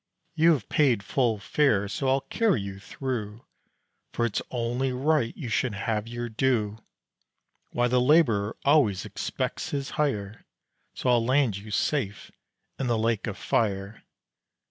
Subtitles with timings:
[0.33, 3.45] "You have paid full fare so I'll carry you through;
[4.13, 6.79] For it's only right you should have your due.
[7.69, 10.43] Why, the laborer always expects his hire,
[10.95, 12.31] So I'll land you safe
[12.79, 14.01] in the lake of fire.